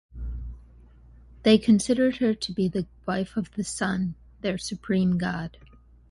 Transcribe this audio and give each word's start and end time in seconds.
They 1.43 1.59
considered 1.59 2.15
her 2.17 2.33
to 2.33 2.51
be 2.51 2.67
the 2.67 2.87
wife 3.05 3.37
of 3.37 3.51
the 3.51 3.63
sun, 3.63 4.15
their 4.41 4.57
supreme 4.57 5.19
god. 5.19 5.59